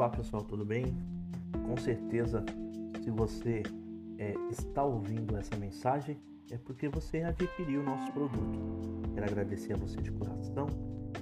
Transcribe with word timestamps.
Olá 0.00 0.08
pessoal, 0.08 0.42
tudo 0.42 0.64
bem? 0.64 0.96
Com 1.66 1.76
certeza, 1.76 2.42
se 3.04 3.10
você 3.10 3.62
é, 4.16 4.32
está 4.50 4.82
ouvindo 4.82 5.36
essa 5.36 5.54
mensagem, 5.58 6.16
é 6.50 6.56
porque 6.56 6.88
você 6.88 7.18
adquiriu 7.18 7.82
o 7.82 7.84
nosso 7.84 8.10
produto. 8.10 8.58
Quero 9.12 9.26
agradecer 9.26 9.74
a 9.74 9.76
você 9.76 10.00
de 10.00 10.10
coração, 10.12 10.68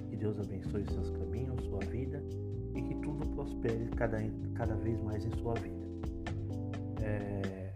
que 0.09 0.15
Deus 0.15 0.39
abençoe 0.39 0.85
seus 0.85 1.09
caminhos, 1.09 1.61
sua 1.65 1.79
vida 1.79 2.23
e 2.73 2.81
que 2.81 2.95
tudo 3.01 3.27
prospere 3.35 3.89
cada, 3.97 4.17
cada 4.55 4.75
vez 4.75 5.01
mais 5.01 5.25
em 5.25 5.31
sua 5.31 5.55
vida. 5.55 5.85
É, 7.01 7.73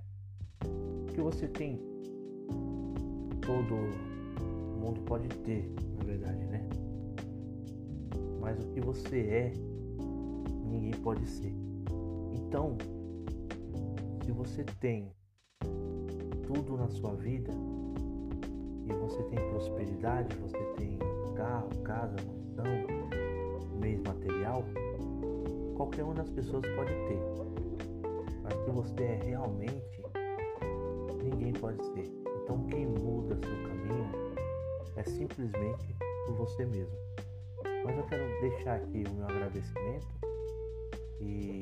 que 1.14 1.20
você 1.20 1.50
tem, 1.50 1.82
todo 3.42 3.76
mundo 4.80 5.02
pode 5.02 5.28
ter, 5.40 5.70
na 5.98 6.06
verdade, 6.06 6.46
né? 6.46 6.66
Mas 8.40 8.58
o 8.64 8.68
que 8.70 8.80
você 8.80 9.20
é, 9.20 9.54
ninguém 10.74 11.00
pode 11.02 11.26
ser. 11.26 11.54
Então, 12.34 12.78
se 14.26 14.32
você 14.32 14.64
tem 14.80 15.12
tudo 16.48 16.78
na 16.78 16.88
sua 16.90 17.16
vida 17.16 17.52
e 18.88 18.94
você 18.94 19.22
tem 19.24 19.40
prosperidade, 19.50 20.36
você 20.38 20.58
tem 20.78 20.98
carro, 21.36 21.70
casa, 21.84 22.16
mansão, 22.26 22.66
mês 23.80 24.02
material, 24.02 24.64
qualquer 25.76 26.04
uma 26.04 26.16
das 26.16 26.30
pessoas 26.30 26.64
pode 26.76 26.92
ter. 27.08 27.20
Mas 28.44 28.54
que 28.54 28.72
você 28.72 29.04
é 29.04 29.20
realmente, 29.24 30.04
ninguém 31.24 31.54
pode 31.54 31.84
ser. 31.94 32.12
Então 32.44 32.64
quem 32.66 32.88
muda 32.88 33.36
seu 33.36 33.68
caminho 33.68 34.10
é 34.96 35.04
simplesmente 35.04 35.96
por 36.26 36.36
você 36.36 36.66
mesmo. 36.66 36.96
Mas 37.86 37.98
eu 37.98 38.04
quero 38.06 38.42
deixar 38.42 38.76
aqui 38.76 39.04
o 39.10 39.14
meu 39.14 39.26
agradecimento 39.26 40.33
e 41.20 41.62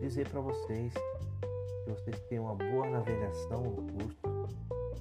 dizer 0.00 0.28
para 0.28 0.40
vocês 0.40 0.92
que 0.92 1.90
vocês 1.90 2.20
tenham 2.28 2.44
uma 2.44 2.54
boa 2.54 2.88
navegação 2.88 3.62
no 3.62 3.82
curso, 3.92 4.18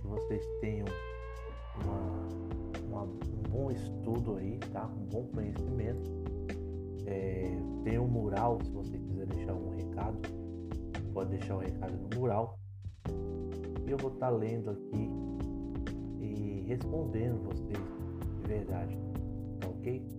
que 0.02 0.08
vocês 0.08 0.45
tenham 0.61 0.88
uma, 1.83 2.81
uma, 2.83 3.03
um 3.03 3.44
bom 3.49 3.72
estudo 3.72 4.38
aí, 4.38 4.59
tá? 4.72 4.86
Um 4.86 5.05
bom 5.05 5.27
conhecimento. 5.27 6.09
É, 7.05 7.58
tem 7.83 7.99
um 7.99 8.08
mural, 8.08 8.59
se 8.64 8.72
você 8.72 8.97
quiser 8.97 9.27
deixar 9.27 9.53
um 9.53 9.69
recado, 9.75 10.19
pode 11.14 11.30
deixar 11.31 11.55
o 11.55 11.58
um 11.58 11.61
recado 11.61 11.97
no 11.97 12.19
mural. 12.19 12.59
E 13.86 13.92
eu 13.92 13.97
vou 13.97 14.11
estar 14.11 14.30
tá 14.30 14.36
lendo 14.36 14.71
aqui 14.71 15.09
e 16.19 16.66
respondendo 16.67 17.44
vocês 17.44 17.77
de 18.42 18.47
verdade, 18.47 18.97
tá 19.59 19.69
ok? 19.69 20.17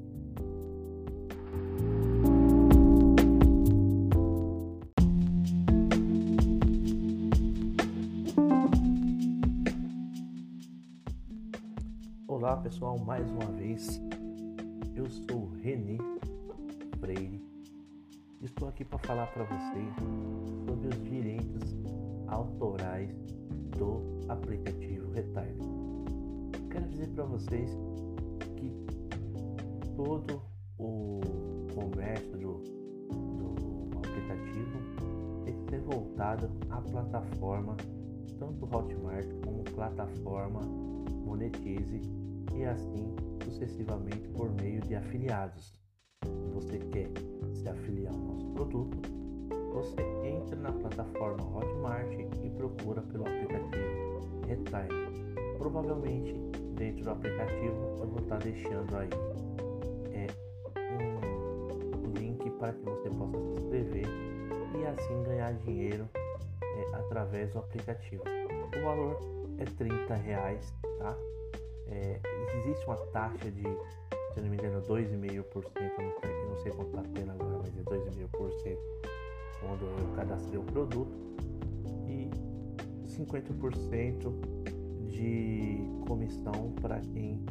Olá 12.49 12.57
pessoal, 12.57 12.99
mais 12.99 13.31
uma 13.31 13.45
vez 13.59 14.01
eu 14.97 15.05
sou 15.07 15.51
Renê 15.61 15.99
Freire. 16.99 17.45
Estou 18.41 18.71
aqui 18.71 18.87
para 18.87 18.99
falar 19.01 19.27
para 19.27 19.45
vocês 19.45 19.95
sobre 20.67 20.89
os 20.89 21.11
direitos 21.11 21.77
autorais 22.27 23.15
do 23.77 24.01
aplicativo 24.31 25.13
Retire. 25.13 25.59
Quero 26.71 26.89
dizer 26.89 27.09
para 27.09 27.25
vocês 27.25 27.71
que 28.57 28.73
todo 29.95 30.41
o 30.79 31.21
comércio 31.75 32.33
do, 32.39 32.63
do 33.11 33.99
aplicativo 33.99 35.45
tem 35.45 35.55
que 35.55 35.71
ser 35.71 35.83
voltado 35.83 36.51
à 36.71 36.81
plataforma, 36.81 37.77
tanto 38.39 38.65
Hotmart 38.75 39.27
como 39.45 39.63
plataforma 39.65 40.63
Monetize 41.27 42.28
e 42.55 42.65
assim 42.65 43.15
sucessivamente 43.45 44.29
por 44.29 44.51
meio 44.51 44.81
de 44.83 44.95
afiliados. 44.95 45.79
Se 46.25 46.51
você 46.53 46.79
quer 46.79 47.11
se 47.53 47.69
afiliar 47.69 48.13
ao 48.13 48.21
nosso 48.21 48.47
produto, 48.51 48.99
você 49.73 50.03
entra 50.27 50.57
na 50.57 50.73
plataforma 50.73 51.45
Hotmart 51.57 52.13
e 52.43 52.51
procura 52.51 53.03
pelo 53.03 53.27
aplicativo 53.27 54.43
Retire. 54.47 55.59
Provavelmente 55.59 56.35
dentro 56.75 57.05
do 57.05 57.11
aplicativo 57.11 57.99
eu 58.01 58.07
vou 58.07 58.21
estar 58.21 58.39
deixando 58.39 58.97
aí 58.97 59.09
é, 60.13 60.27
um 62.07 62.13
link 62.13 62.51
para 62.53 62.73
que 62.73 62.85
você 62.85 63.11
possa 63.11 63.39
se 63.39 63.63
inscrever 63.63 64.07
e 64.79 64.87
assim 64.87 65.23
ganhar 65.25 65.53
dinheiro 65.55 66.09
é, 66.63 66.97
através 66.97 67.53
do 67.53 67.59
aplicativo. 67.59 68.23
O 68.77 68.85
valor 68.85 69.19
é 69.59 69.65
30 69.65 70.15
reais, 70.15 70.73
tá? 70.99 71.17
É, 71.91 72.21
existe 72.59 72.85
uma 72.87 72.97
taxa 73.13 73.51
de, 73.51 73.63
se 73.63 74.39
eu 74.39 74.43
não 74.43 74.51
me 74.51 74.57
engano, 74.57 74.83
2,5%, 74.83 75.65
não, 75.99 76.49
não 76.51 76.57
sei 76.59 76.73
quanto 76.73 76.89
está 76.89 77.03
tendo 77.15 77.33
agora, 77.33 77.59
mas 77.59 77.77
é 77.77 77.83
2,5% 77.83 78.79
quando 79.61 79.85
eu 79.87 80.15
cadastrei 80.15 80.59
o 80.59 80.65
produto 80.65 81.11
e 82.07 82.31
50% 83.07 84.33
de 85.09 85.79
comissão 86.07 86.73
para 86.81 87.01
quem 87.01 87.45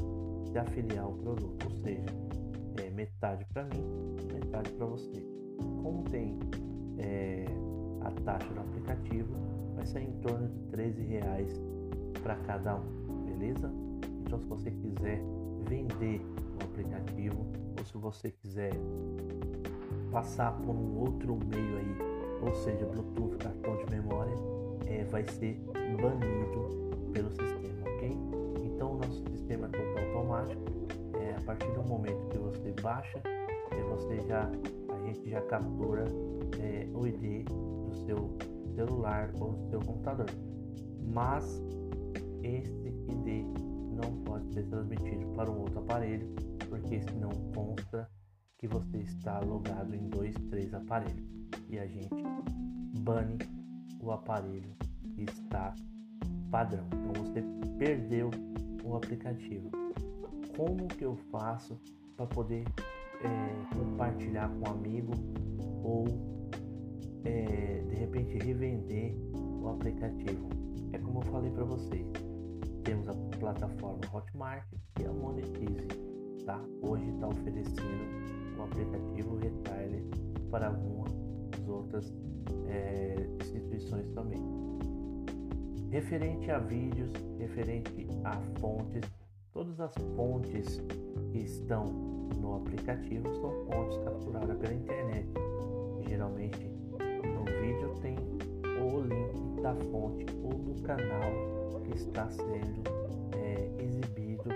se 0.52 0.58
afiliar 0.58 1.04
ao 1.04 1.14
produto, 1.14 1.66
ou 1.66 1.72
seja, 1.84 2.06
é 2.82 2.90
metade 2.92 3.46
para 3.54 3.64
mim, 3.66 3.84
metade 4.34 4.72
para 4.72 4.86
você. 4.86 5.24
Como 5.82 6.04
tem 6.04 6.40
é, 7.00 7.46
a 8.02 8.12
taxa 8.22 8.54
do 8.54 8.60
aplicativo, 8.62 9.34
vai 9.76 9.86
sair 9.86 10.08
em 10.08 10.20
torno 10.22 10.48
de 10.48 10.60
13 10.72 11.04
reais 11.04 11.62
para 12.24 12.36
cada 12.38 12.76
um, 12.76 13.26
beleza? 13.26 13.87
Então, 14.28 14.40
se 14.40 14.46
você 14.46 14.70
quiser 14.70 15.22
vender 15.70 16.22
o 16.60 16.64
aplicativo 16.66 17.46
ou 17.80 17.86
se 17.86 17.98
você 17.98 18.30
quiser 18.30 18.74
passar 20.12 20.52
por 20.52 20.76
um 20.76 20.98
outro 20.98 21.40
meio 21.48 21.78
aí, 21.78 21.96
ou 22.42 22.54
seja, 22.54 22.86
Bluetooth, 22.88 23.38
cartão 23.38 23.78
de 23.78 23.90
memória, 23.90 24.36
é, 24.86 25.06
vai 25.06 25.24
ser 25.30 25.58
banido 26.02 26.90
pelo 27.14 27.30
sistema, 27.30 27.90
ok? 27.96 28.12
Então, 28.66 28.96
o 28.96 28.98
nosso 28.98 29.24
sistema 29.32 29.68
é 29.68 29.70
todo 29.70 29.98
automático. 29.98 30.62
É, 31.22 31.34
a 31.34 31.42
partir 31.46 31.72
do 31.72 31.84
momento 31.84 32.28
que 32.28 32.38
você 32.38 32.74
baixa, 32.82 33.22
é, 33.72 33.82
você 33.96 34.20
já 34.28 34.52
a 34.90 35.06
gente 35.06 35.30
já 35.30 35.42
captura 35.44 36.04
é, 36.60 36.86
o 36.94 37.08
ID 37.08 37.46
do 37.46 37.96
seu 38.06 38.30
celular 38.76 39.32
ou 39.40 39.54
do 39.54 39.70
seu 39.70 39.80
computador. 39.80 40.28
Mas 41.14 41.64
esse 42.44 42.88
ID 42.88 43.67
não 43.98 44.16
pode 44.24 44.54
ser 44.54 44.64
transmitido 44.68 45.28
para 45.36 45.52
um 45.52 45.60
outro 45.60 45.80
aparelho, 45.80 46.28
porque 46.70 47.02
senão 47.02 47.30
consta 47.54 48.10
que 48.58 48.68
você 48.68 48.98
está 48.98 49.40
logado 49.40 49.94
em 49.94 50.08
dois, 50.10 50.36
três 50.50 50.74
aparelhos 50.74 51.28
e 51.70 51.78
a 51.80 51.86
gente 51.86 52.24
bane 53.02 53.38
o 54.00 54.12
aparelho 54.12 54.70
que 55.16 55.24
está 55.24 55.76
padrão. 56.52 56.86
Então 56.88 57.24
você 57.24 57.44
perdeu 57.78 58.30
o 58.84 58.96
aplicativo. 58.96 59.70
Como 60.56 60.88
que 60.88 61.04
eu 61.04 61.16
faço 61.32 61.80
para 62.16 62.26
poder 62.28 62.64
é, 63.22 63.76
compartilhar 63.76 64.50
com 64.50 64.70
um 64.70 64.72
amigo 64.72 65.12
ou 65.84 66.06
é, 67.26 67.84
de 67.88 67.96
repente 67.96 68.38
revender 68.44 69.16
o 69.62 69.68
aplicativo? 69.70 70.50
É 70.94 70.98
como 70.98 71.20
eu 71.20 71.24
falei 71.24 71.52
para 71.52 71.64
vocês 71.64 72.08
temos 72.88 73.10
a 73.10 73.14
plataforma 73.38 74.00
Hotmart 74.14 74.66
e 74.98 75.06
a 75.06 75.12
Monetize, 75.12 75.88
tá? 76.46 76.58
Hoje 76.82 77.06
está 77.10 77.28
oferecendo 77.28 78.58
o 78.58 78.64
aplicativo 78.64 79.36
Retailer 79.36 80.04
para 80.50 80.68
algumas 80.68 81.12
outras 81.68 82.14
é, 82.70 83.28
instituições 83.42 84.10
também. 84.12 84.40
Referente 85.92 86.50
a 86.50 86.60
vídeos, 86.60 87.12
referente 87.38 88.08
a 88.24 88.40
fontes, 88.58 89.04
todas 89.52 89.82
as 89.82 89.94
fontes 90.16 90.82
que 91.34 91.40
estão 91.40 91.84
no 92.40 92.56
aplicativo 92.56 93.30
são 93.36 93.52
fontes 93.66 93.98
capturadas 93.98 94.58
pela 94.60 94.74
internet. 94.74 95.28
Geralmente 96.08 96.70
no 96.70 97.44
vídeo 97.44 97.94
tem 98.02 98.16
o 98.80 99.02
link 99.02 99.62
da 99.62 99.76
fonte 99.92 100.26
ou 100.42 100.54
do 100.54 100.82
canal 100.84 101.57
está 101.96 102.30
sendo 102.30 102.84
é, 103.36 103.84
exibido 103.84 104.50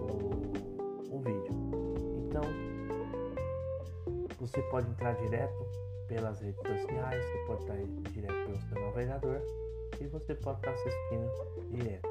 o, 0.00 1.14
o 1.14 1.18
vídeo. 1.18 1.54
Então, 2.26 2.42
você 4.38 4.60
pode 4.62 4.88
entrar 4.90 5.14
direto 5.14 5.66
pelas 6.08 6.40
redes 6.40 6.60
sociais, 6.60 7.24
você 7.24 7.38
pode 7.46 7.62
estar 7.62 7.76
direto 8.10 8.46
pelo 8.46 8.60
seu 8.60 8.80
navegador 8.80 9.40
e 10.00 10.06
você 10.06 10.34
pode 10.34 10.58
estar 10.58 10.70
assistindo 10.72 11.30
direto. 11.70 12.08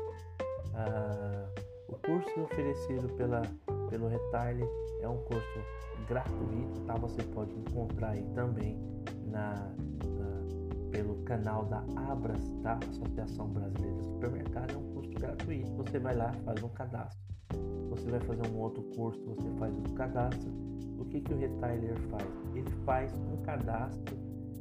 Ah, 0.73 1.49
o 1.91 1.95
curso 1.97 2.41
oferecido 2.41 3.09
pela, 3.15 3.41
pelo 3.89 4.07
Retile. 4.07 4.65
É 5.01 5.07
um 5.07 5.17
curso 5.17 5.59
gratuito, 6.07 6.79
tá? 6.87 6.95
Você 6.95 7.21
pode 7.23 7.51
encontrar 7.53 8.11
aí 8.11 8.23
também 8.33 8.77
na, 9.25 9.53
na, 9.53 10.10
pelo 10.91 11.15
canal 11.23 11.65
da 11.65 11.83
Abras, 11.95 12.43
tá? 12.61 12.79
Associação 12.89 13.47
Brasileira 13.47 13.97
de 13.97 14.03
Supermercado. 14.03 14.71
É 14.73 14.77
um 14.77 14.93
curso 14.93 15.11
gratuito. 15.13 15.71
Você 15.77 15.99
vai 15.99 16.15
lá, 16.15 16.31
faz 16.45 16.61
um 16.61 16.69
cadastro. 16.69 17.21
Você 17.89 18.09
vai 18.09 18.19
fazer 18.21 18.47
um 18.47 18.59
outro 18.59 18.83
curso, 18.95 19.21
você 19.25 19.49
faz 19.57 19.75
o 19.77 19.93
cadastro. 19.93 20.51
O 20.97 21.05
que, 21.05 21.19
que 21.21 21.33
o 21.33 21.37
retailer 21.37 21.97
faz? 22.09 22.25
Ele 22.53 22.69
faz 22.85 23.13
um 23.13 23.41
cadastro 23.43 24.17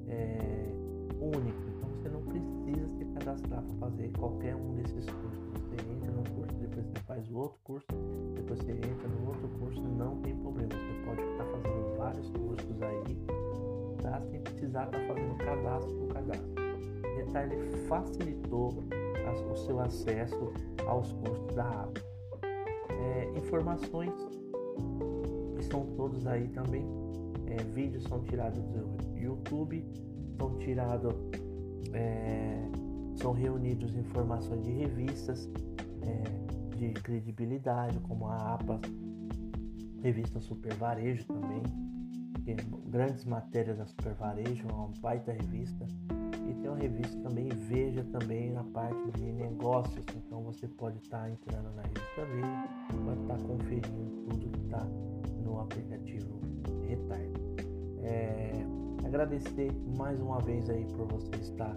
é, 0.08 0.72
único. 1.20 1.60
Então 1.68 1.88
você 1.90 2.08
não 2.08 2.22
precisa 2.22 2.88
se 2.98 3.04
cadastrar 3.04 3.62
para 3.62 3.76
fazer 3.76 4.10
qualquer 4.18 4.56
um 4.56 4.74
desses 4.74 5.06
cursos. 5.06 5.40
Você 5.52 5.76
entra 5.92 6.10
no 6.10 6.24
curso, 6.30 6.54
depois 6.54 6.86
você 6.86 7.00
faz 7.06 7.30
o 7.30 7.36
outro 7.36 7.58
curso, 7.62 7.86
depois 8.34 8.58
você 8.60 8.72
entra 8.72 9.08
no 9.08 9.28
outro 9.28 9.48
curso, 9.60 9.82
não 9.82 10.16
tem 10.22 10.34
problema. 10.36 10.70
Você 10.70 11.04
pode 11.04 11.22
estar 11.22 11.44
fazendo 11.44 11.96
vários 11.98 12.30
cursos 12.30 12.82
aí, 12.82 13.18
tá? 14.02 14.20
Sem 14.30 14.40
precisar 14.40 14.84
estar 14.86 15.00
fazendo 15.06 15.34
cadastro 15.36 15.92
por 15.94 16.08
cadastro. 16.14 16.50
O 17.04 17.16
retailer 17.16 17.72
facilitou 17.88 18.82
o 19.50 19.56
seu 19.56 19.80
acesso 19.80 20.52
aos 20.86 21.12
cursos 21.12 21.54
da 21.54 21.68
APA. 21.68 22.00
É, 22.88 23.38
informações 23.38 24.12
estão 25.58 25.86
todos 25.96 26.26
aí 26.26 26.48
também. 26.48 26.84
É, 27.46 27.62
vídeos 27.74 28.04
são 28.04 28.22
tirados 28.22 28.62
do 28.64 29.18
YouTube, 29.18 29.84
são 30.38 30.56
tirados, 30.58 31.14
é, 31.92 32.62
são 33.16 33.32
reunidos 33.32 33.96
informações 33.96 34.62
de 34.62 34.70
revistas 34.70 35.48
é, 36.02 36.76
de 36.76 36.92
credibilidade, 36.94 37.98
como 38.00 38.26
a 38.26 38.54
APA, 38.54 38.80
revista 40.02 40.40
Super 40.40 40.72
Varejo 40.74 41.26
também, 41.26 41.62
tem 42.40 42.56
grandes 42.86 43.24
matérias 43.24 43.78
da 43.78 43.86
Super 43.86 44.14
Varejo, 44.14 44.66
uma 44.68 44.88
baita 45.00 45.32
revista. 45.32 45.86
E 46.48 46.54
tem 46.54 46.68
uma 46.68 46.78
revista 46.78 47.16
também, 47.20 47.48
Veja 47.48 48.04
também 48.04 48.50
na 48.50 48.64
parte 48.64 49.10
de 49.12 49.32
negócios. 49.32 50.04
Então 50.16 50.42
você 50.42 50.66
pode 50.66 50.98
estar 50.98 51.22
tá 51.22 51.30
entrando 51.30 51.72
na 51.74 51.82
revista 51.82 52.24
Veja, 52.34 53.04
pode 53.04 53.20
estar 53.20 53.36
tá 53.36 53.44
conferindo 53.44 54.28
tudo 54.28 54.50
que 54.50 54.60
está 54.64 54.84
no 55.44 55.60
aplicativo 55.60 56.40
Retire. 56.86 57.32
É, 58.02 58.52
agradecer 59.04 59.72
mais 59.96 60.20
uma 60.20 60.40
vez 60.40 60.68
aí 60.70 60.84
por 60.96 61.06
você 61.06 61.36
estar 61.36 61.76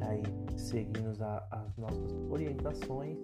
aí 0.00 0.22
seguindo 0.56 1.10
as 1.50 1.76
nossas 1.76 2.12
orientações 2.30 3.18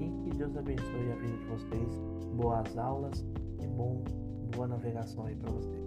e 0.00 0.10
que 0.22 0.36
Deus 0.36 0.56
abençoe 0.56 1.12
a 1.12 1.16
vida 1.16 1.36
de 1.36 1.44
vocês. 1.46 1.98
Boas 2.36 2.76
aulas 2.78 3.24
e 3.60 3.66
bom, 3.66 4.04
boa 4.54 4.68
navegação 4.68 5.26
aí 5.26 5.36
para 5.36 5.50
vocês. 5.50 5.81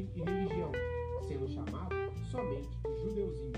e 0.00 0.22
religião, 0.22 0.72
sendo 1.26 1.48
chamado 1.48 1.94
somente 2.30 2.68
de 2.84 3.02
judeuzinho. 3.02 3.52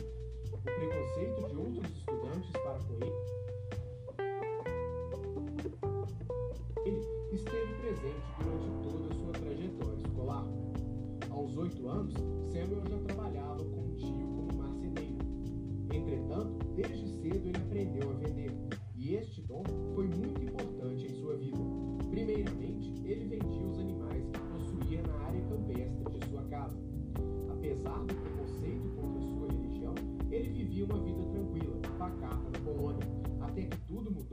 O 0.53 0.59
preconceito 0.59 1.49
de 1.49 1.57
outros 1.57 1.97
estudantes 1.97 2.51
para 2.53 2.79
com 2.79 2.95
ele 2.95 3.38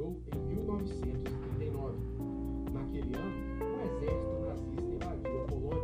em 0.06 0.56
1939. 0.56 1.98
Naquele 2.72 3.16
ano, 3.16 3.38
o 3.62 3.82
exército 3.86 4.40
nazista 4.46 4.94
invadiu 4.94 5.42
a 5.42 5.46
Polônia 5.46 5.82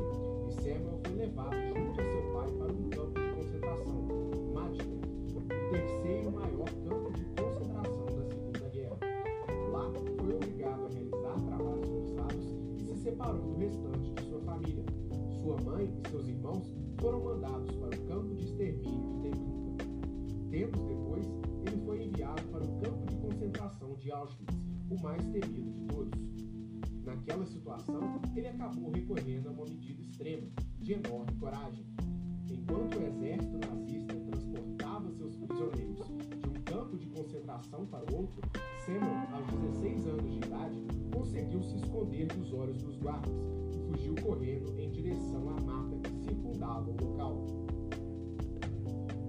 e 0.47 0.53
Samuel 0.53 0.99
foi 1.03 1.15
levado 1.15 1.55
junto 1.73 2.01
a 2.01 2.03
seu 2.03 2.21
pai 2.33 2.51
para 2.51 2.71
um 2.71 2.89
campo 2.89 3.19
de 3.19 3.27
concentração, 3.35 4.07
Madina, 4.53 5.01
o 5.35 5.71
terceiro 5.71 6.31
maior 6.31 6.69
campo 6.87 7.11
de 7.13 7.25
concentração 7.41 8.05
da 8.05 8.23
Segunda 8.25 8.69
Guerra. 8.69 8.97
Lá, 9.71 9.91
foi 10.19 10.35
obrigado 10.35 10.85
a 10.85 10.89
realizar 10.89 11.35
trabalhos 11.47 11.89
forçados 11.89 12.45
e 12.77 12.79
se 12.79 12.95
separou 12.97 13.41
do 13.41 13.57
restante 13.57 14.11
de 14.11 14.23
sua 14.29 14.39
família. 14.41 14.85
Sua 15.41 15.57
mãe 15.61 15.91
e 16.05 16.09
seus 16.09 16.27
irmãos 16.27 16.75
foram 16.99 17.23
mandados 17.23 17.60
mais 25.01 25.25
temido 25.25 25.71
de 25.71 25.81
todos. 25.85 26.19
Naquela 27.03 27.45
situação, 27.45 28.21
ele 28.35 28.47
acabou 28.47 28.91
recorrendo 28.91 29.49
a 29.49 29.51
uma 29.51 29.65
medida 29.65 30.01
extrema, 30.01 30.47
de 30.79 30.93
enorme 30.93 31.31
coragem. 31.39 31.85
Enquanto 32.49 32.97
o 32.97 33.03
exército 33.03 33.57
nazista 33.67 34.13
transportava 34.13 35.11
seus 35.11 35.35
prisioneiros 35.35 36.07
de 36.07 36.49
um 36.49 36.63
campo 36.63 36.97
de 36.97 37.07
concentração 37.07 37.85
para 37.87 38.03
outro, 38.13 38.41
Samuel, 38.85 39.27
aos 39.33 39.47
16 39.81 40.07
anos 40.07 40.31
de 40.31 40.37
idade, 40.37 40.83
conseguiu 41.11 41.61
se 41.63 41.75
esconder 41.75 42.27
dos 42.27 42.53
olhos 42.53 42.81
dos 42.81 42.97
guardas 42.97 43.33
e 43.73 43.79
fugiu 43.91 44.15
correndo 44.15 44.79
em 44.79 44.91
direção 44.91 45.49
à 45.49 45.61
mata 45.61 45.97
que 45.97 46.15
circundava 46.23 46.89
o 46.89 47.03
local. 47.03 47.45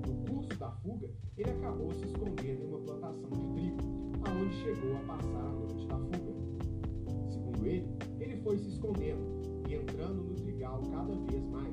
No 0.07 0.33
curso 0.33 0.59
da 0.59 0.71
fuga, 0.71 1.11
ele 1.37 1.51
acabou 1.51 1.93
se 1.93 2.05
escondendo 2.05 2.63
em 2.63 2.67
uma 2.67 2.79
plantação 2.79 3.31
de 3.31 3.47
trigo, 3.55 4.12
aonde 4.27 4.55
chegou 4.63 4.97
a 4.97 5.01
passar 5.01 5.45
a 5.45 5.53
noite 5.53 5.87
da 5.87 5.99
fuga. 5.99 7.31
Segundo 7.31 7.67
ele, 7.67 7.89
ele 8.21 8.37
foi 8.43 8.59
se 8.59 8.69
escondendo 8.69 9.43
e 9.69 9.75
entrando 9.75 10.23
no 10.23 10.35
trigal 10.35 10.83
cada 10.91 11.15
vez 11.31 11.45
mais. 11.47 11.73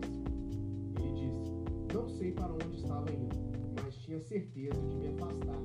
Ele 1.00 1.14
disse: 1.14 1.94
Não 1.94 2.08
sei 2.10 2.32
para 2.32 2.54
onde 2.54 2.76
estava 2.76 3.12
indo, 3.12 3.36
mas 3.82 3.96
tinha 3.98 4.20
certeza 4.20 4.82
de 4.82 4.96
me 4.96 5.08
afastar. 5.10 5.62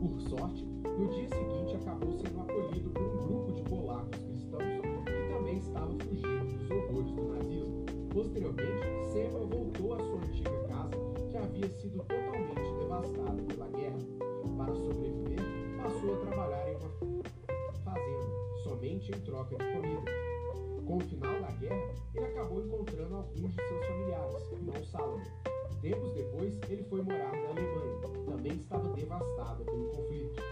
Por 0.00 0.20
sorte, 0.20 0.64
no 0.64 1.08
dia 1.08 1.28
seguinte 1.28 1.76
acabou 1.76 2.12
sendo 2.12 2.40
acolhido 2.40 2.90
por 2.90 3.02
um 3.02 3.16
grupo 3.26 3.52
de 3.52 3.62
polacos 3.62 4.18
cristãos 4.20 4.62
que 4.62 5.32
também 5.32 5.58
estava 5.58 5.90
fugindo 5.92 6.58
dos 6.58 6.70
horrores 6.70 7.12
do 7.12 7.22
nazismo. 7.32 7.84
Posteriormente, 8.12 8.86
Samuel 9.12 9.48
voltou 9.48 9.94
à 9.94 9.98
sua 9.98 10.18
antiga 10.18 10.68
casa, 10.68 10.96
que 11.30 11.36
havia 11.36 11.68
sido 11.80 11.98
totalmente 11.98 12.78
devastada 12.78 13.42
pela 13.42 13.68
guerra. 13.70 13.98
Para 14.56 14.74
sobreviver, 14.74 15.23
passou 16.04 16.14
a 16.14 16.26
trabalhar 16.26 16.70
em 16.70 16.76
uma 16.76 17.72
fazenda, 17.82 18.62
somente 18.62 19.10
em 19.10 19.20
troca 19.20 19.56
de 19.56 19.64
comida. 19.72 20.10
Com 20.84 20.98
o 20.98 21.00
final 21.00 21.40
da 21.40 21.50
guerra, 21.52 21.94
ele 22.14 22.26
acabou 22.26 22.62
encontrando 22.62 23.16
alguns 23.16 23.50
de 23.54 23.62
seus 23.62 23.86
familiares, 23.86 24.52
irmão 24.52 24.84
Salomon. 24.84 25.24
Tempos 25.80 26.12
depois, 26.12 26.52
52, 26.54 26.70
ele 26.70 26.82
foi 26.84 27.02
morar 27.02 27.32
na 27.32 27.48
Alemanha. 27.48 28.00
Também 28.26 28.52
estava 28.52 28.88
devastada 28.90 29.64
pelo 29.64 29.88
conflito. 29.88 30.42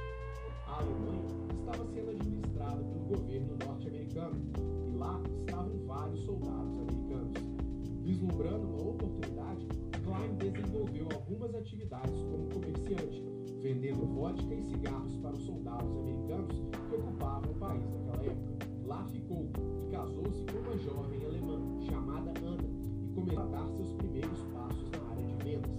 A 0.66 0.78
Alemanha 0.78 1.22
estava 1.60 1.86
sendo 1.86 2.10
administrada 2.10 2.82
pelo 2.82 3.04
governo 3.04 3.56
norte-americano 3.66 4.40
e 4.88 4.96
lá 4.96 5.20
estavam 5.40 5.86
vários 5.86 6.24
soldados 6.24 6.78
americanos. 6.78 7.32
Vislumbrando 8.02 8.66
uma 8.68 8.90
oportunidade, 8.90 9.68
Klein 10.02 10.34
desenvolveu 10.36 11.08
algumas 11.12 11.54
atividades 11.54 12.22
como 12.22 12.48
comerciante, 12.48 13.31
vendendo 13.62 14.04
vodka 14.04 14.52
e 14.52 14.60
cigarros 14.60 15.16
para 15.18 15.36
os 15.36 15.44
soldados 15.44 15.96
americanos 15.96 16.60
que 16.88 16.96
ocupavam 16.96 17.52
o 17.52 17.54
país 17.54 17.88
naquela 17.88 18.24
época. 18.24 18.66
Lá 18.84 19.04
ficou 19.04 19.48
e 19.86 19.90
casou-se 19.92 20.44
com 20.46 20.58
uma 20.58 20.76
jovem 20.78 21.24
alemã 21.24 21.60
chamada 21.88 22.32
Ana 22.40 22.68
e 23.04 23.14
começou 23.14 23.44
a 23.44 23.46
dar 23.46 23.68
seus 23.68 23.92
primeiros 23.92 24.42
passos 24.52 24.90
na 24.90 25.10
área 25.12 25.24
de 25.24 25.44
vendas. 25.44 25.70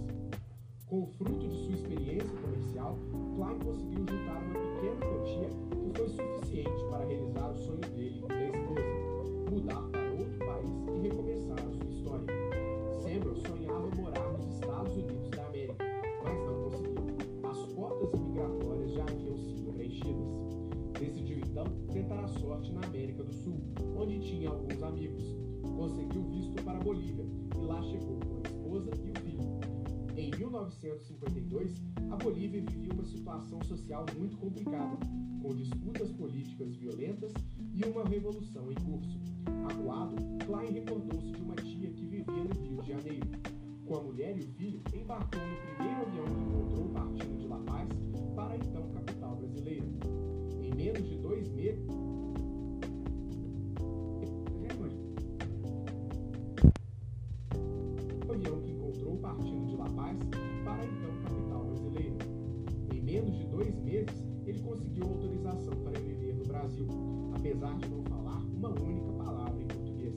Com 0.86 1.02
o 1.02 1.06
fruto 1.06 1.46
de 1.46 1.56
sua 1.56 1.74
experiência 1.74 2.36
comercial, 2.38 2.96
Klein 3.36 3.58
conseguiu 3.58 3.93
1952, 30.64 31.74
a 32.10 32.16
Bolívia 32.16 32.62
vivia 32.62 32.92
uma 32.94 33.04
situação 33.04 33.62
social 33.64 34.06
muito 34.16 34.36
complicada, 34.38 34.96
com 35.42 35.54
disputas 35.54 36.10
políticas 36.12 36.74
violentas 36.76 37.32
e 37.74 37.84
uma 37.84 38.04
revolução 38.04 38.72
em 38.72 38.74
curso. 38.76 39.18
Acuado, 39.70 40.16
Klein 40.46 40.72
recordou-se 40.72 41.32
de 41.32 41.42
uma 41.42 41.54
tia 41.56 41.90
que 41.90 42.06
vivia 42.06 42.44
no 42.44 42.60
Rio 42.62 42.80
de 42.80 42.88
Janeiro. 42.88 43.28
Com 43.84 43.96
a 43.96 44.02
mulher 44.02 44.36
e 44.38 44.40
o 44.40 44.48
filho, 44.54 44.80
embarcou 44.94 45.40
no 45.40 45.76
primeiro 45.76 46.00
avião 46.00 46.24
que 46.24 46.40
encontrou 46.40 46.88
partindo 46.88 47.38
de 47.38 47.46
La 47.46 47.58
Paz 47.58 47.88
para 48.34 48.54
a 48.54 48.56
então 48.56 48.88
capital 48.88 49.36
brasileira. 49.36 49.84
Em 50.62 50.74
menos 50.74 51.06
de 51.06 51.18
dois 51.18 51.46
meses, 51.50 51.86
conseguiu 64.94 65.06
autorização 65.06 65.74
para 65.82 66.00
viver 66.00 66.34
no 66.34 66.44
Brasil, 66.44 66.86
apesar 67.34 67.76
de 67.78 67.88
não 67.88 68.02
falar 68.04 68.38
uma 68.38 68.68
única 68.68 69.12
palavra 69.12 69.60
em 69.60 69.66
português. 69.66 70.14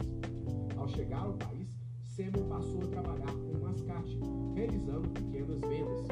Ao 0.78 0.88
chegar 0.88 1.24
ao 1.24 1.34
país, 1.34 1.68
Samuel 2.04 2.46
passou 2.46 2.82
a 2.82 2.88
trabalhar 2.88 3.32
com 3.32 3.58
mascate, 3.60 4.20
realizando 4.54 5.10
pequenas 5.10 5.60
vendas. 5.62 6.08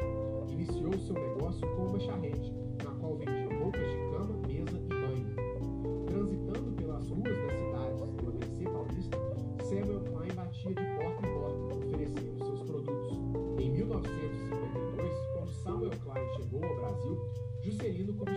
Iniciou 0.48 0.98
seu 0.98 1.14
negócio 1.14 1.66
com 1.76 1.82
uma 1.86 2.00
charrete, 2.00 2.52
na 2.82 2.90
qual 2.92 3.16
vendia 3.16 3.58
roupas 3.58 3.88
de 3.88 3.96
cama, 4.10 4.46
mesa 4.46 4.78
e 4.78 4.88
banho. 4.88 6.06
Transitando 6.06 6.72
pelas 6.72 7.08
ruas 7.08 7.22
das 7.24 7.52
cidades 7.52 8.12
do 8.14 8.28
ABC 8.28 8.64
Paulista, 8.64 9.18
Samuel 9.62 10.00
Klein 10.00 10.34
batia 10.34 10.70
de 10.70 10.84
porta 10.96 11.26
em 11.26 11.40
porta, 11.40 11.74
oferecendo 11.76 12.38
seus 12.38 12.62
produtos. 12.62 13.18
Em 13.60 13.70
1952, 13.70 15.12
quando 15.34 15.52
Samuel 15.52 15.90
Klein 16.04 16.28
chegou 16.36 16.64
ao 16.64 16.76
Brasil, 16.76 17.46
Juscelino 17.66 18.14
Kubitschek 18.14 18.35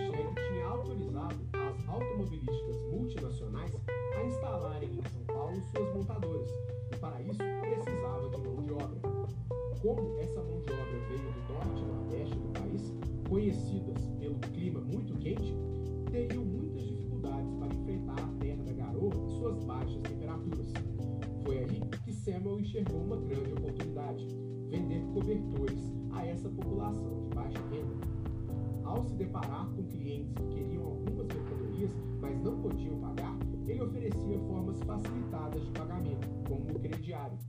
Como 9.90 10.20
essa 10.20 10.44
mão 10.44 10.60
de 10.60 10.72
obra 10.72 11.00
veio 11.10 11.34
do 11.34 11.52
norte 11.52 11.82
e 11.82 11.86
nordeste 11.88 12.38
do 12.38 12.48
país, 12.50 12.94
conhecidas 13.28 14.06
pelo 14.20 14.36
clima 14.36 14.82
muito 14.82 15.16
quente, 15.18 15.52
teriam 16.12 16.46
muitas 16.46 16.86
dificuldades 16.86 17.52
para 17.56 17.74
enfrentar 17.74 18.20
a 18.20 18.40
terra 18.40 18.64
da 18.66 18.72
garoa 18.74 19.12
e 19.16 19.40
suas 19.40 19.64
baixas 19.64 20.00
temperaturas. 20.04 20.72
Foi 21.44 21.58
aí 21.58 21.82
que 22.06 22.14
Samuel 22.14 22.60
enxergou 22.60 23.02
uma 23.02 23.16
grande 23.16 23.52
oportunidade: 23.52 24.28
vender 24.70 25.02
cobertores 25.12 25.92
a 26.12 26.24
essa 26.24 26.50
população 26.50 27.24
de 27.24 27.36
baixa 27.36 27.60
renda. 27.72 27.96
Ao 28.84 29.04
se 29.04 29.16
deparar 29.16 29.72
com 29.72 29.82
clientes 29.88 30.36
que 30.36 30.46
queriam 30.54 30.86
algumas 30.86 31.26
mercadorias, 31.26 31.90
mas 32.22 32.40
não 32.44 32.62
podiam 32.62 33.00
pagar, 33.00 33.40
ele 33.66 33.82
oferecia 33.82 34.38
formas 34.42 34.80
facilitadas 34.84 35.66
de 35.66 35.72
pagamento, 35.72 36.28
como 36.48 36.78
o 36.78 36.80
crediário. 36.80 37.40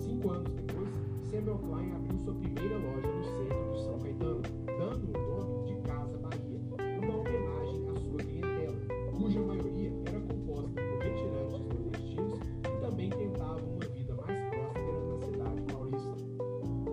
Cinco 0.00 0.30
anos 0.30 0.52
depois, 0.54 0.88
Samuel 1.30 1.58
Klein 1.58 1.92
abriu 1.92 2.18
sua 2.24 2.34
primeira 2.36 2.78
loja 2.78 3.06
no 3.06 3.22
centro 3.22 3.70
de 3.70 3.84
São 3.84 3.98
Caetano, 3.98 4.42
dando 4.66 5.08
o 5.10 5.44
nome 5.44 5.66
de 5.66 5.80
Casa 5.82 6.16
Bahia, 6.16 6.58
uma 7.02 7.16
homenagem 7.18 7.86
à 7.90 7.96
sua 7.96 8.16
clientela, 8.16 8.76
cuja 9.14 9.40
maioria 9.40 9.92
era 10.06 10.20
composta 10.20 10.80
por 10.80 10.98
retirantes 11.02 11.60
nordestinos 11.60 12.38
que 12.62 12.80
também 12.80 13.10
tentavam 13.10 13.74
uma 13.74 13.86
vida 13.94 14.14
mais 14.14 14.38
próspera 14.48 15.04
na 15.04 15.18
cidade 15.18 15.62
paulista. 15.70 16.16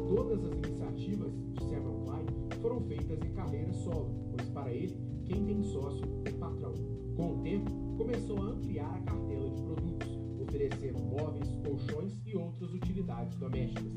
Todas 0.09 0.43
as 0.43 0.51
iniciativas 0.51 1.31
de 1.53 1.63
Samuel 1.63 2.01
Klein 2.03 2.25
foram 2.61 2.81
feitas 2.81 3.21
em 3.21 3.31
carreira 3.31 3.71
solo, 3.71 4.13
pois 4.35 4.49
para 4.49 4.73
ele, 4.73 4.97
móveis, 11.15 11.49
colchões 11.63 12.13
e 12.25 12.35
outras 12.35 12.73
utilidades 12.73 13.35
domésticas. 13.37 13.91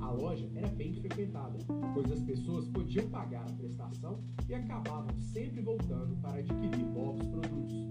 A 0.00 0.10
loja 0.10 0.48
era 0.54 0.68
bem 0.68 0.94
frequentada, 0.94 1.58
pois 1.94 2.10
as 2.10 2.20
pessoas 2.20 2.68
podiam 2.68 3.08
pagar 3.08 3.44
a 3.48 3.52
prestação 3.52 4.20
e 4.48 4.54
acabavam 4.54 5.14
sempre 5.20 5.60
voltando 5.60 6.16
para 6.20 6.38
adquirir 6.38 6.84
novos 6.86 7.26
produtos. 7.26 7.86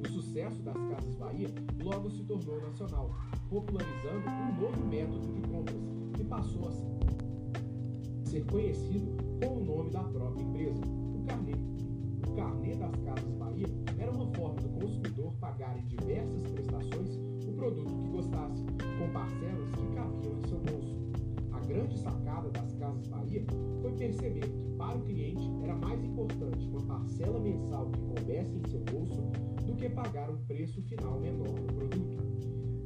O 0.00 0.08
sucesso 0.08 0.62
das 0.62 0.76
Casas 0.76 1.14
Bahia 1.16 1.48
logo 1.82 2.10
se 2.10 2.22
tornou 2.24 2.60
nacional, 2.60 3.10
popularizando 3.48 4.28
um 4.28 4.60
novo 4.60 4.86
método 4.86 5.32
de 5.32 5.40
compras 5.48 5.82
que 6.16 6.24
passou 6.24 6.68
a 6.68 8.26
ser 8.28 8.44
conhecido 8.46 9.16
com 9.40 9.56
o 9.56 9.64
nome 9.64 9.90
da 9.90 10.02
própria 10.02 10.42
empresa, 10.42 10.80
o 10.84 11.24
carnê. 11.26 11.52
O 12.26 12.34
carnê 12.34 12.74
das 12.74 12.94
Casas 12.96 13.34
Bahia 13.34 13.66
era 13.98 14.10
uma 14.10 14.26
forma 14.34 14.60
do 14.60 14.68
consumidor 14.80 15.32
pagar 15.40 15.78
diversas 15.86 16.42
prestações 16.42 17.25
produto 17.56 17.94
que 17.96 18.08
gostasse, 18.08 18.62
com 18.98 19.08
parcelas 19.12 19.70
que 19.70 19.94
cabiam 19.94 20.38
em 20.38 20.48
seu 20.48 20.58
bolso. 20.58 20.96
A 21.52 21.60
grande 21.60 21.98
sacada 21.98 22.50
das 22.50 22.72
Casas 22.74 23.08
Bahia 23.08 23.44
foi 23.80 23.92
perceber 23.92 24.40
que 24.40 24.76
para 24.76 24.96
o 24.96 25.02
cliente 25.02 25.50
era 25.62 25.74
mais 25.74 26.04
importante 26.04 26.68
uma 26.68 26.82
parcela 26.82 27.40
mensal 27.40 27.86
que 27.86 28.00
coubesse 28.00 28.56
em 28.56 28.70
seu 28.70 28.80
bolso 28.80 29.22
do 29.66 29.74
que 29.74 29.88
pagar 29.88 30.30
um 30.30 30.36
preço 30.46 30.82
final 30.82 31.18
menor 31.18 31.48
do 31.48 31.72
produto. 31.74 32.22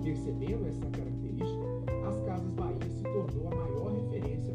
Percebendo 0.03 0.67
essa 0.67 0.87
característica, 0.87 1.67
as 2.09 2.21
Casas 2.25 2.53
Bahia 2.55 2.89
se 2.89 3.03
tornou 3.03 3.49
a 3.49 3.55
maior 3.55 3.93
referência 3.93 4.55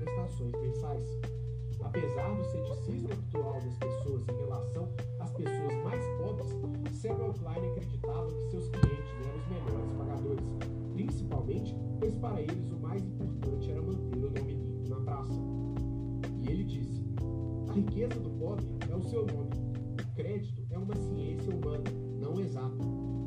prestações 0.00 0.52
mensais. 0.60 1.20
Apesar 1.82 2.34
do 2.34 2.44
ceticismo 2.44 3.12
habitual 3.12 3.60
das 3.60 3.76
pessoas 3.78 4.28
em 4.28 4.36
relação 4.44 4.88
às 5.18 5.30
pessoas 5.32 5.84
mais 5.84 6.04
pobres, 6.18 6.48
Samuel 7.00 7.34
Klein 7.34 7.70
acreditava 7.70 8.28
que 8.32 8.50
seus 8.50 8.68
clientes 8.68 9.12
eram 9.26 9.38
os 9.38 9.48
melhores 9.48 9.92
pagadores, 9.92 10.44
principalmente 10.94 11.74
pois 11.98 12.14
para 12.16 12.40
eles 12.40 12.70
o 12.70 12.76
mais 12.80 13.02
importante 13.02 13.70
era 13.70 13.82
manter 13.82 14.16
o 14.16 14.20
nome 14.20 14.40
limpo 14.40 14.88
na 14.88 15.00
praça. 15.00 15.40
E 16.42 16.50
ele 16.50 16.64
disse: 16.64 17.02
A 17.68 17.72
riqueza 17.72 18.20
do 18.20 18.30
pobre 18.38 18.66
é 18.90 18.94
o 18.94 19.02
seu 19.02 19.26
nome. 19.26 19.50
O 20.00 20.14
crédito 20.14 20.62
é 20.70 20.78
uma 20.78 20.96
ciência 20.96 21.54
humana, 21.54 21.84
não 22.20 22.40
exata. 22.40 22.84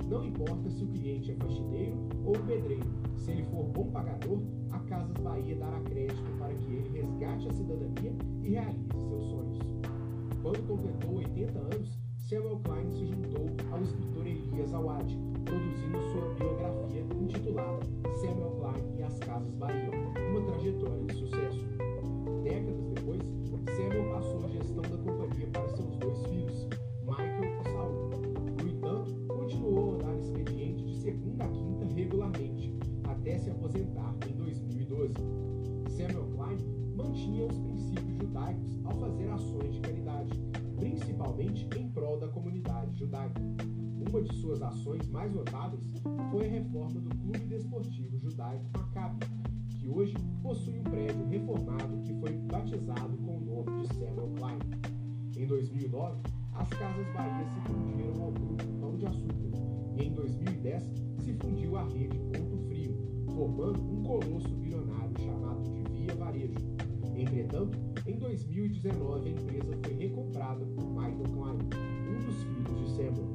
Não 0.07 0.23
importa 0.23 0.69
se 0.69 0.83
o 0.83 0.87
cliente 0.87 1.31
é 1.31 1.35
faxineiro 1.35 2.12
ou 2.25 2.33
pedreiro, 2.33 2.85
se 3.15 3.31
ele 3.31 3.43
for 3.43 3.63
bom 3.65 3.89
pagador, 3.91 4.39
a 4.71 4.79
Casas 4.79 5.17
Bahia 5.17 5.55
dará 5.55 5.79
crédito 5.81 6.37
para 6.37 6.53
que 6.53 6.71
ele 6.71 6.89
resgate 6.89 7.47
a 7.47 7.53
cidadania 7.53 8.13
e 8.41 8.49
realize 8.49 8.87
seus 9.07 9.23
sonhos. 9.25 9.59
Quando 10.41 10.67
completou 10.67 11.15
80 11.17 11.59
anos, 11.59 11.99
Samuel 12.17 12.59
Klein 12.63 12.89
se 12.89 13.05
juntou 13.05 13.45
ao 13.71 13.81
escritor 13.81 14.25
Elias 14.25 14.73
Awad, 14.73 15.17
principalmente 41.43 41.67
em 41.77 41.89
prol 41.89 42.19
da 42.19 42.27
comunidade 42.29 42.97
judaica. 42.97 43.41
Uma 44.09 44.21
de 44.21 44.33
suas 44.35 44.61
ações 44.61 45.07
mais 45.09 45.33
notáveis 45.33 45.83
foi 46.31 46.47
a 46.47 46.49
reforma 46.49 46.99
do 46.99 47.09
Clube 47.17 47.39
Desportivo 47.39 48.17
Judaico 48.17 48.63
Maccabi, 48.77 49.25
que 49.79 49.89
hoje 49.89 50.13
possui 50.41 50.79
um 50.79 50.83
prédio 50.83 51.25
reformado 51.27 52.01
que 52.03 52.13
foi 52.19 52.31
batizado 52.31 53.17
com 53.17 53.37
o 53.37 53.41
nome 53.41 53.81
de 53.81 53.93
Samuel 53.95 54.31
Klein. 54.37 54.59
Em 55.37 55.45
2009, 55.45 56.21
as 56.53 56.69
Casas 56.69 57.07
Bahia 57.13 57.45
se 57.45 57.59
fundiram 57.61 58.23
ao 58.23 58.31
Grupo 58.31 58.63
Pão 58.79 58.95
de 58.95 59.05
Açúcar 59.05 59.33
e 59.97 60.03
em 60.03 60.13
2010 60.13 60.83
se 61.23 61.33
fundiu 61.33 61.77
à 61.77 61.83
rede 61.83 62.19
Ponto 62.19 62.57
Frio, 62.67 62.95
formando 63.33 63.81
um 63.81 64.03
colosso 64.03 64.49
bilionário 64.55 65.19
chamado 65.19 65.63
de 65.73 65.83
Via 65.91 66.15
Varejo. 66.15 66.82
Entretanto, 67.15 67.77
em 68.07 68.17
2019 68.17 69.29
a 69.29 69.31
empresa 69.31 69.77
foi 69.83 69.93
recomprada 69.93 70.65
por 70.65 70.85
Michael 70.89 71.23
Klein, 71.33 71.59
um 72.09 72.25
dos 72.25 72.43
filhos 72.43 72.79
de 72.79 72.95
Samuel. 72.95 73.33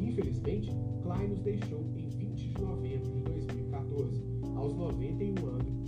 Infelizmente, 0.00 0.70
Klein 1.02 1.28
nos 1.28 1.40
deixou 1.40 1.80
em 1.96 2.08
20 2.08 2.48
de 2.48 2.62
novembro 2.62 3.10
de 3.12 3.22
2014, 3.22 4.22
aos 4.56 4.74
91 4.74 5.46
anos. 5.46 5.78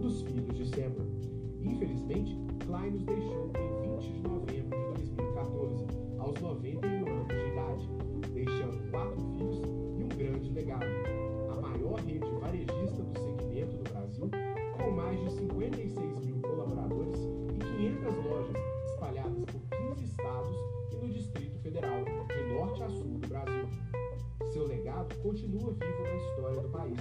Dos 0.00 0.22
filhos 0.22 0.56
de 0.56 0.66
Samuel. 0.68 1.08
Infelizmente, 1.62 2.36
Klein 2.66 2.90
nos 2.92 3.04
deixou 3.04 3.61
norte 22.62 22.82
a 22.84 22.88
sul 22.90 23.18
do 23.18 23.28
Brasil. 23.28 23.66
Seu 24.52 24.68
legado 24.68 25.12
continua 25.16 25.72
vivo 25.72 26.02
na 26.04 26.14
história 26.14 26.60
do 26.60 26.68
país, 26.68 26.98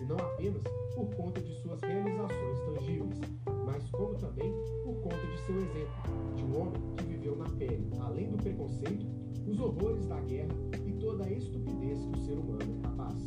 e 0.00 0.04
não 0.06 0.16
apenas 0.16 0.62
por 0.94 1.06
conta 1.16 1.38
de 1.38 1.54
suas 1.60 1.80
realizações 1.82 2.60
tangíveis, 2.60 3.20
mas 3.66 3.90
como 3.90 4.14
também 4.14 4.50
por 4.82 4.94
conta 5.02 5.18
de 5.18 5.38
seu 5.40 5.56
exemplo, 5.56 5.92
de 6.34 6.44
um 6.44 6.60
homem 6.60 6.80
que 6.96 7.04
viveu 7.04 7.36
na 7.36 7.44
pele, 7.50 7.90
além 8.00 8.30
do 8.30 8.38
preconceito, 8.38 9.06
os 9.46 9.60
horrores 9.60 10.06
da 10.06 10.18
guerra 10.20 10.54
e 10.86 10.92
toda 10.92 11.24
a 11.24 11.30
estupidez 11.30 11.98
que 12.06 12.18
o 12.18 12.22
ser 12.22 12.38
humano 12.38 12.62
é 12.62 12.88
capaz. 12.88 13.18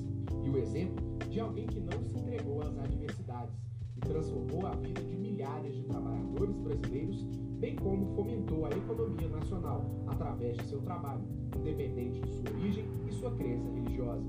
E 0.43 0.49
o 0.49 0.57
exemplo 0.57 1.05
de 1.29 1.39
alguém 1.39 1.67
que 1.67 1.79
não 1.79 2.03
se 2.03 2.17
entregou 2.17 2.61
às 2.63 2.75
adversidades 2.79 3.55
e 3.95 3.99
transformou 3.99 4.65
a 4.65 4.71
vida 4.71 5.03
de 5.03 5.15
milhares 5.15 5.75
de 5.75 5.83
trabalhadores 5.83 6.57
brasileiros, 6.57 7.23
bem 7.65 7.75
como 7.77 8.05
fomentou 8.15 8.67
a 8.67 8.69
economia 8.69 9.27
nacional 9.27 9.83
através 10.05 10.55
de 10.57 10.65
seu 10.65 10.79
trabalho, 10.81 11.23
independente 11.57 12.21
de 12.21 12.31
sua 12.31 12.51
origem 12.51 12.85
e 13.07 13.11
sua 13.11 13.31
crença 13.31 13.67
religiosa. 13.71 14.23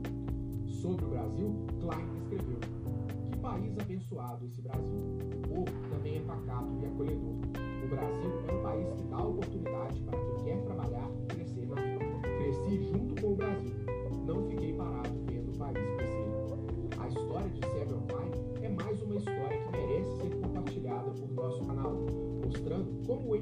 Sobre 0.64 1.04
o 1.04 1.08
Brasil, 1.08 1.66
Klein 1.80 2.08
escreveu: 2.16 2.58
Que 3.30 3.38
país 3.38 3.78
abençoado 3.78 4.46
esse 4.46 4.62
Brasil! 4.62 4.98
O 5.34 5.48
povo 5.48 5.88
também 5.90 6.16
é 6.16 6.20
pacato 6.20 6.72
e 6.80 6.86
acolhedor. 6.86 7.36
O 7.84 7.88
Brasil 7.88 8.32
é 8.48 8.54
um 8.54 8.62
país 8.62 8.90
que 8.94 9.02
dá 9.02 9.18
oportunidade 9.18 10.00
para 10.00 10.18
quem 10.18 10.44
quer 10.44 10.62
trabalhar 10.62 11.10
e 11.22 11.34
crescer 11.34 11.66
na 11.66 11.74
vida. 11.74 12.04
Cresci 12.38 12.82
junto 12.84 13.20
com 13.20 13.32
o 13.32 13.36
Brasil. 13.36 13.85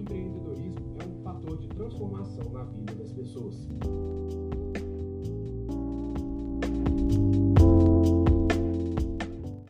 Empreendedorismo 0.05 0.97
é 1.01 1.07
um 1.07 1.23
fator 1.23 1.57
de 1.59 1.69
transformação 1.69 2.45
na 2.53 2.65
vida 2.65 2.95
das 2.95 3.11
pessoas. 3.13 3.67